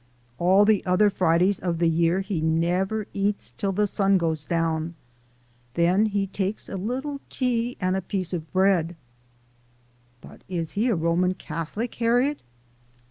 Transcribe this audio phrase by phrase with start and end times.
[0.39, 4.43] All the oder Fridays ob de year he neb ber eats till de sun goes
[4.43, 4.95] down;
[5.75, 8.95] den he takes a little tea an' a piece ob bread.""
[10.21, 12.39] But is he a Roman Catholic, Harriet